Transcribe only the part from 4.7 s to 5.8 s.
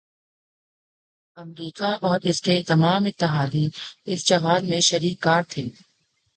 شریک کار تھے۔